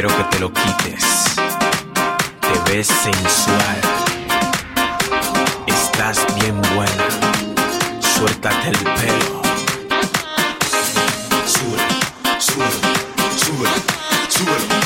quiero 0.00 0.16
que 0.16 0.24
te 0.30 0.38
lo 0.38 0.52
quites. 0.52 1.34
Te 1.34 2.70
ves 2.70 2.86
sensual. 2.86 3.80
Estás 5.66 6.24
bien 6.36 6.62
buena. 6.76 7.08
Suéltate 7.98 8.68
el 8.68 8.78
pelo. 8.78 9.42
Súbelo, 11.46 11.84
súbelo, 12.38 12.70
súbelo, 13.36 13.74
súbelo. 14.28 14.77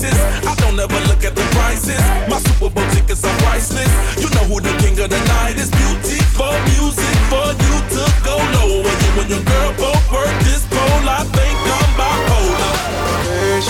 crisis. 0.00 0.46
I 0.46 0.54
don't 0.56 0.78
ever 0.78 1.00
look 1.08 1.24
at 1.24 1.34
the 1.34 1.42
prices. 1.52 2.00
My 2.28 2.38
Super 2.38 2.70
Bowl 2.70 2.84
tickets 2.90 3.24
are 3.24 3.36
priceless. 3.38 3.90
You 4.16 4.28
know 4.30 4.44
who 4.48 4.60
the 4.60 4.72
king 4.80 4.98
of 5.00 5.10
the 5.10 5.20
night 5.28 5.56
is. 5.56 5.70
Beautiful 5.70 6.54
music 6.72 7.16
for 7.28 7.48
you 7.52 7.74
to 7.96 8.02
go 8.24 8.36
lower. 8.56 8.94
You 9.04 9.12
and 9.20 9.30
your 9.30 9.44
girl 9.44 9.70
both 9.76 10.12
work 10.12 10.34
this 10.44 10.64
pole. 10.66 11.08
I 11.08 11.24
think 11.36 11.56
I'm 11.76 11.90
bipolar. 11.98 12.74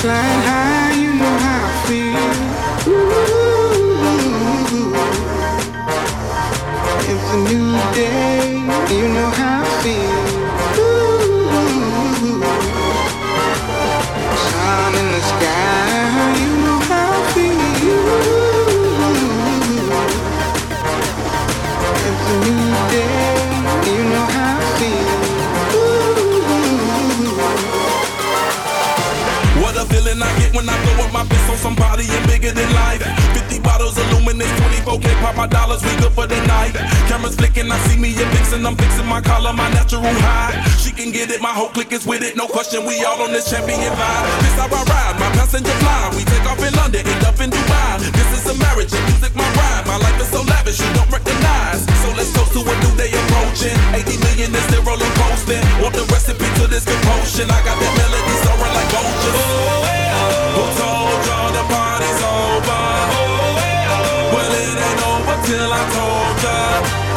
First. 0.00 0.39
somebody 31.60 32.08
and 32.08 32.24
bigger 32.26 32.50
than 32.50 32.68
life. 32.72 33.04
50 33.36 33.60
bottles 33.60 33.96
of 34.00 34.06
luminous, 34.16 34.48
24k 34.60 35.12
pop 35.20 35.36
my 35.36 35.46
dollars, 35.46 35.84
we 35.84 35.92
good 36.00 36.12
for 36.16 36.26
the 36.26 36.40
night. 36.48 36.72
Cameras 37.06 37.36
flicking, 37.36 37.70
I 37.70 37.76
see 37.86 38.00
me 38.00 38.16
and 38.16 38.30
fixing, 38.32 38.64
I'm 38.64 38.76
fixing 38.76 39.06
my 39.06 39.20
collar, 39.20 39.52
my 39.52 39.68
natural 39.76 40.02
high. 40.24 40.56
She 40.80 40.90
can 40.90 41.12
get 41.12 41.30
it, 41.30 41.40
my 41.40 41.52
whole 41.52 41.68
clique 41.68 41.92
is 41.92 42.06
with 42.06 42.24
it, 42.24 42.36
no 42.36 42.48
question, 42.48 42.88
we 42.88 43.04
all 43.04 43.20
on 43.20 43.32
this 43.32 43.52
champion 43.52 43.92
vibe. 43.92 44.26
This 44.40 44.56
how 44.56 44.72
I 44.72 44.80
ride, 44.88 45.16
my 45.20 45.30
passenger 45.36 45.76
fly, 45.84 46.10
we 46.16 46.24
take 46.24 46.46
off 46.48 46.60
in 46.64 46.72
London, 46.80 47.04
end 47.06 47.24
up 47.28 47.38
in 47.38 47.52
Dubai. 47.52 48.00
This 48.08 48.30
is 48.40 48.44
a 48.48 48.56
marriage, 48.56 48.92
and 48.96 49.04
music 49.12 49.36
my 49.36 49.46
ride, 49.60 49.84
my 49.86 50.00
life 50.00 50.16
is 50.16 50.32
so 50.32 50.40
lavish, 50.48 50.80
you 50.80 50.88
don't 50.96 51.12
recognize. 51.12 51.84
So 52.00 52.08
let's 52.16 52.32
toast 52.32 52.56
to 52.56 52.64
a 52.64 52.74
new 52.80 52.94
day 52.96 53.12
approaching. 53.12 53.76
80 53.92 54.16
million 54.24 54.50
is 54.56 54.66
their 54.72 54.80
roller 54.80 55.12
coasting. 55.20 55.60
Want 55.84 55.92
the 55.92 56.08
recipe 56.08 56.48
to 56.56 56.64
this 56.66 56.88
compulsion? 56.88 57.52
I 57.52 57.60
got 57.68 57.76
that 57.76 57.92
melody 58.00 58.34
soaring 58.48 58.72
like 58.72 58.88
vultures. 58.88 59.36
Oh, 59.36 59.99
told 60.80 61.18
y'all 61.26 61.50
the 61.58 61.64
party's 61.74 62.20
over? 62.22 62.82
Oh, 63.18 63.94
oh. 63.96 64.34
Well, 64.34 64.52
it 64.64 64.76
ain't 64.86 65.02
over 65.12 65.36
till 65.46 65.70
I 65.72 65.82
told 65.96 66.36
ya. 66.44 67.09